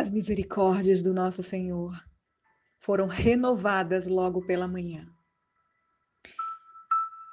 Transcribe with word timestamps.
As 0.00 0.10
misericórdias 0.10 1.02
do 1.02 1.12
nosso 1.12 1.42
Senhor 1.42 1.92
foram 2.78 3.06
renovadas 3.06 4.06
logo 4.06 4.40
pela 4.46 4.66
manhã. 4.66 5.06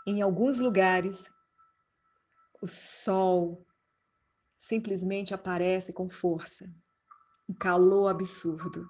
Em 0.06 0.22
alguns 0.22 0.60
lugares, 0.60 1.32
o 2.62 2.68
sol 2.68 3.66
simplesmente 4.60 5.34
aparece 5.34 5.94
com 5.94 6.10
força, 6.10 6.70
um 7.48 7.54
calor 7.54 8.10
absurdo. 8.10 8.86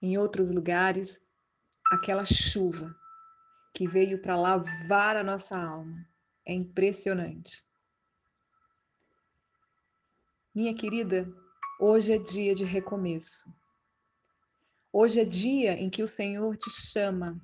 Em 0.00 0.16
outros 0.16 0.52
lugares, 0.52 1.20
aquela 1.90 2.24
chuva 2.24 2.94
que 3.74 3.88
veio 3.88 4.22
para 4.22 4.36
lavar 4.36 5.16
a 5.16 5.24
nossa 5.24 5.58
alma 5.58 6.08
é 6.46 6.54
impressionante. 6.54 7.66
Minha 10.54 10.72
querida, 10.76 11.26
hoje 11.78 12.12
é 12.12 12.18
dia 12.18 12.54
de 12.54 12.64
recomeço. 12.64 13.54
Hoje 14.92 15.20
é 15.20 15.24
dia 15.24 15.72
em 15.72 15.90
que 15.90 16.02
o 16.02 16.08
Senhor 16.08 16.56
te 16.56 16.70
chama 16.70 17.40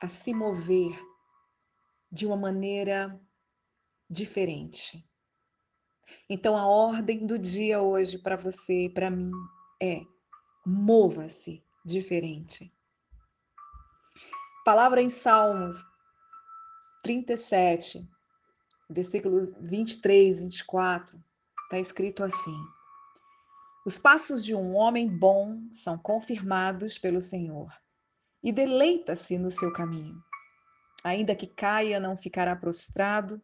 a 0.00 0.08
se 0.08 0.32
mover 0.32 0.98
de 2.10 2.26
uma 2.26 2.36
maneira 2.36 3.20
diferente. 4.08 5.06
Então, 6.28 6.56
a 6.56 6.66
ordem 6.66 7.26
do 7.26 7.38
dia 7.38 7.80
hoje 7.80 8.18
para 8.18 8.36
você 8.36 8.84
e 8.84 8.90
para 8.90 9.10
mim 9.10 9.32
é: 9.80 10.02
mova-se 10.64 11.62
diferente. 11.84 12.72
Palavra 14.64 15.02
em 15.02 15.10
Salmos 15.10 15.76
37, 17.02 18.08
versículos 18.88 19.50
23, 19.60 20.40
24, 20.40 21.22
está 21.64 21.78
escrito 21.78 22.24
assim: 22.24 22.56
Os 23.84 23.98
passos 23.98 24.42
de 24.42 24.54
um 24.54 24.74
homem 24.74 25.06
bom 25.06 25.60
são 25.70 25.98
confirmados 25.98 26.98
pelo 26.98 27.20
Senhor, 27.20 27.70
e 28.42 28.50
deleita-se 28.50 29.36
no 29.36 29.50
seu 29.50 29.72
caminho. 29.72 30.16
Ainda 31.04 31.36
que 31.36 31.46
caia, 31.46 32.00
não 32.00 32.16
ficará 32.16 32.56
prostrado, 32.56 33.42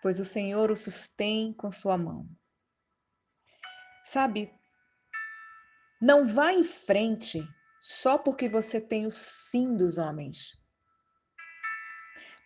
pois 0.00 0.20
o 0.20 0.24
Senhor 0.24 0.70
o 0.70 0.76
sustém 0.76 1.52
com 1.52 1.72
sua 1.72 1.98
mão. 1.98 2.28
Sabe, 4.04 4.52
não 6.00 6.24
vá 6.24 6.52
em 6.52 6.64
frente 6.64 7.42
só 7.80 8.16
porque 8.16 8.48
você 8.48 8.80
tem 8.80 9.06
o 9.06 9.10
sim 9.10 9.76
dos 9.76 9.98
homens. 9.98 10.52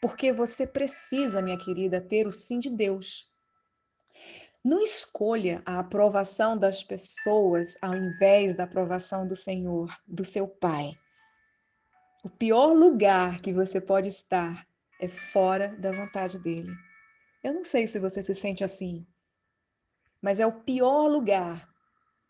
Porque 0.01 0.33
você 0.33 0.67
precisa, 0.67 1.43
minha 1.43 1.59
querida, 1.59 2.01
ter 2.01 2.27
o 2.27 2.31
sim 2.31 2.59
de 2.59 2.71
Deus. 2.71 3.34
Não 4.65 4.83
escolha 4.83 5.63
a 5.67 5.79
aprovação 5.79 6.57
das 6.57 6.83
pessoas 6.83 7.77
ao 7.83 7.95
invés 7.95 8.57
da 8.57 8.65
aprovação 8.65 9.29
do 9.29 9.37
Senhor, 9.37 9.95
do 10.07 10.25
seu 10.25 10.49
Pai. 10.49 10.95
O 12.25 12.31
pior 12.31 12.73
lugar 12.73 13.43
que 13.43 13.53
você 13.53 13.79
pode 13.79 14.09
estar 14.09 14.67
é 14.99 15.07
fora 15.07 15.77
da 15.77 15.93
vontade 15.93 16.39
dele. 16.39 16.73
Eu 17.43 17.53
não 17.53 17.63
sei 17.63 17.87
se 17.87 17.99
você 17.99 18.23
se 18.23 18.35
sente 18.35 18.65
assim, 18.65 19.07
mas 20.23 20.41
é 20.41 20.47
o 20.47 20.63
pior 20.63 21.09
lugar 21.09 21.69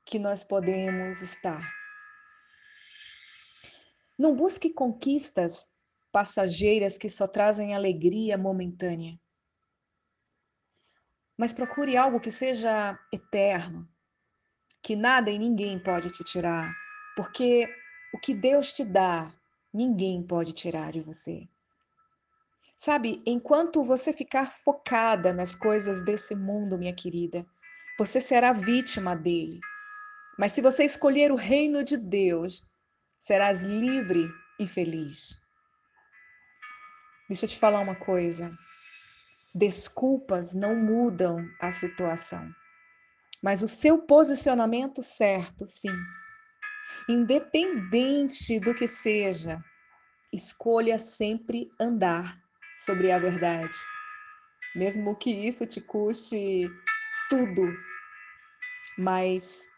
que 0.04 0.18
nós 0.18 0.42
podemos 0.42 1.22
estar. 1.22 1.72
Não 4.18 4.34
busque 4.34 4.70
conquistas 4.70 5.68
passageiras 6.10 6.98
que 6.98 7.08
só 7.08 7.28
trazem 7.28 7.74
alegria 7.74 8.36
momentânea. 8.36 9.16
Mas 11.36 11.52
procure 11.52 11.96
algo 11.96 12.20
que 12.20 12.30
seja 12.30 12.98
eterno, 13.12 13.88
que 14.82 14.94
nada 14.94 15.30
e 15.30 15.38
ninguém 15.38 15.78
pode 15.78 16.10
te 16.10 16.22
tirar, 16.22 16.72
porque 17.16 17.68
o 18.12 18.18
que 18.18 18.34
Deus 18.34 18.72
te 18.72 18.84
dá, 18.84 19.32
ninguém 19.72 20.22
pode 20.22 20.52
tirar 20.52 20.92
de 20.92 21.00
você. 21.00 21.48
Sabe, 22.76 23.22
enquanto 23.26 23.84
você 23.84 24.12
ficar 24.12 24.50
focada 24.50 25.32
nas 25.32 25.54
coisas 25.54 26.04
desse 26.04 26.34
mundo, 26.34 26.78
minha 26.78 26.94
querida, 26.94 27.46
você 27.98 28.20
será 28.20 28.52
vítima 28.52 29.16
dele. 29.16 29.60
Mas 30.38 30.52
se 30.52 30.60
você 30.60 30.84
escolher 30.84 31.30
o 31.32 31.36
reino 31.36 31.82
de 31.84 31.96
Deus, 31.96 32.62
serás 33.18 33.60
livre 33.60 34.28
e 34.58 34.66
feliz. 34.66 35.40
Deixa 37.28 37.44
eu 37.44 37.48
te 37.48 37.58
falar 37.58 37.80
uma 37.80 37.94
coisa. 37.94 38.52
Desculpas 39.54 40.52
não 40.52 40.74
mudam 40.74 41.48
a 41.60 41.70
situação, 41.70 42.50
mas 43.40 43.62
o 43.62 43.68
seu 43.68 44.02
posicionamento 44.02 45.00
certo, 45.00 45.64
sim. 45.68 45.96
Independente 47.08 48.58
do 48.58 48.74
que 48.74 48.88
seja, 48.88 49.62
escolha 50.32 50.98
sempre 50.98 51.70
andar 51.78 52.36
sobre 52.84 53.12
a 53.12 53.18
verdade, 53.20 53.76
mesmo 54.74 55.14
que 55.14 55.30
isso 55.30 55.64
te 55.66 55.80
custe 55.80 56.68
tudo, 57.30 57.72
mas 58.98 59.68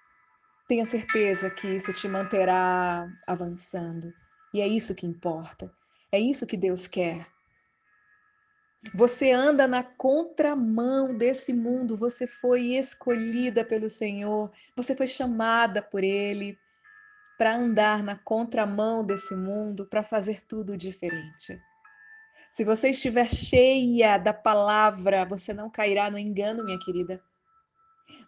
tenha 0.67 0.87
certeza 0.87 1.51
que 1.51 1.69
isso 1.69 1.93
te 1.93 2.09
manterá 2.09 3.07
avançando. 3.27 4.11
E 4.55 4.61
é 4.63 4.67
isso 4.67 4.95
que 4.95 5.07
importa. 5.07 5.71
É 6.11 6.19
isso 6.19 6.47
que 6.47 6.57
Deus 6.57 6.87
quer. 6.87 7.36
Você 8.95 9.33
anda 9.33 9.67
na 9.67 9.83
contramão 9.83 11.15
desse 11.15 11.53
mundo, 11.53 11.97
você 11.97 12.27
foi 12.27 12.75
escolhida 12.77 13.65
pelo 13.65 13.91
Senhor, 13.91 14.51
você 14.77 14.95
foi 14.95 15.07
chamada 15.07 15.83
por 15.83 16.05
Ele 16.05 16.59
para 17.37 17.57
andar 17.57 18.03
na 18.03 18.17
contramão 18.17 19.05
desse 19.05 19.35
mundo, 19.35 19.87
para 19.87 20.03
fazer 20.03 20.43
tudo 20.43 20.77
diferente. 20.77 21.61
Se 22.51 22.65
você 22.65 22.91
estiver 22.91 23.31
cheia 23.31 24.17
da 24.17 24.33
palavra, 24.33 25.27
você 25.27 25.53
não 25.53 25.69
cairá 25.69 26.11
no 26.11 26.19
engano, 26.19 26.65
minha 26.65 26.79
querida. 26.79 27.23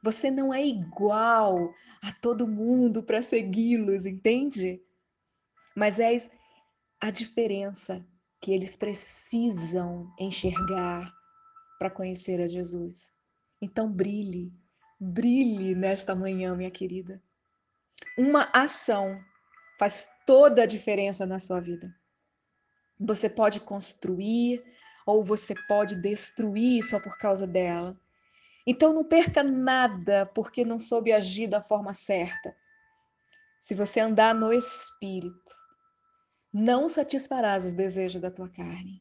Você 0.03 0.31
não 0.31 0.53
é 0.53 0.65
igual 0.65 1.73
a 2.03 2.13
todo 2.13 2.47
mundo 2.47 3.03
para 3.03 3.23
segui-los, 3.23 4.05
entende? 4.05 4.83
Mas 5.75 5.99
é 5.99 6.15
a 7.01 7.11
diferença 7.11 8.05
que 8.41 8.53
eles 8.53 8.77
precisam 8.77 10.13
enxergar 10.19 11.13
para 11.79 11.91
conhecer 11.91 12.41
a 12.41 12.47
Jesus. 12.47 13.11
Então 13.61 13.91
brilhe, 13.91 14.53
brilhe 14.99 15.75
nesta 15.75 16.15
manhã, 16.15 16.55
minha 16.55 16.71
querida. 16.71 17.23
Uma 18.17 18.51
ação 18.53 19.21
faz 19.79 20.09
toda 20.27 20.63
a 20.63 20.67
diferença 20.67 21.25
na 21.25 21.39
sua 21.39 21.61
vida. 21.61 21.95
Você 22.99 23.31
pode 23.31 23.61
construir 23.61 24.61
ou 25.07 25.23
você 25.23 25.55
pode 25.67 25.95
destruir 25.97 26.83
só 26.83 27.01
por 27.01 27.17
causa 27.17 27.47
dela. 27.47 27.99
Então 28.67 28.93
não 28.93 29.05
perca 29.05 29.43
nada 29.43 30.27
porque 30.27 30.65
não 30.65 30.79
soube 30.79 31.13
agir 31.13 31.47
da 31.47 31.63
forma 31.63 31.95
certa. 31.95 32.55
Se 33.61 33.75
você 33.75 34.01
andar 34.01 34.35
no 34.35 34.53
espírito, 34.53 35.55
não 36.59 36.89
satisfarás 36.89 37.65
os 37.65 37.75
desejos 37.75 38.21
da 38.21 38.33
tua 38.33 38.49
carne. 38.49 39.01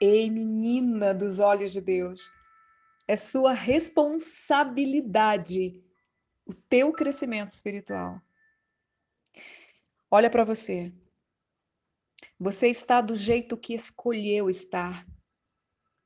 Ei, 0.00 0.30
menina 0.30 1.12
dos 1.14 1.38
olhos 1.38 1.72
de 1.72 1.80
Deus, 1.80 2.30
é 3.08 3.16
sua 3.16 3.54
responsabilidade 3.54 5.82
o 6.44 6.52
teu 6.52 6.92
crescimento 6.92 7.48
espiritual. 7.48 8.20
Olha 10.10 10.28
para 10.30 10.44
você. 10.44 10.92
Você 12.38 12.68
está 12.68 13.00
do 13.00 13.16
jeito 13.16 13.56
que 13.56 13.72
escolheu 13.72 14.50
estar. 14.50 15.06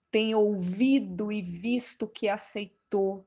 Tem 0.08 0.36
ouvido 0.36 1.32
e 1.32 1.42
visto 1.42 2.06
que 2.06 2.28
aceitou. 2.28 3.26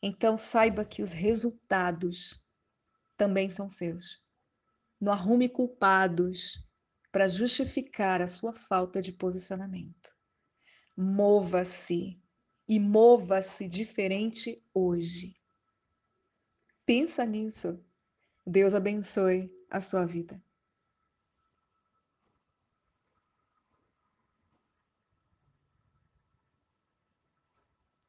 Então 0.00 0.38
saiba 0.38 0.84
que 0.84 1.02
os 1.02 1.10
resultados 1.10 2.40
também 3.16 3.50
são 3.50 3.68
seus. 3.68 4.24
Não 5.00 5.12
arrume 5.12 5.48
culpados 5.48 6.64
para 7.12 7.28
justificar 7.28 8.20
a 8.20 8.28
sua 8.28 8.52
falta 8.52 9.00
de 9.00 9.12
posicionamento. 9.12 10.14
Mova-se 10.96 12.20
e 12.68 12.80
mova-se 12.80 13.68
diferente 13.68 14.62
hoje. 14.74 15.36
Pensa 16.84 17.24
nisso. 17.24 17.82
Deus 18.46 18.74
abençoe 18.74 19.50
a 19.70 19.80
sua 19.80 20.06
vida. 20.06 20.42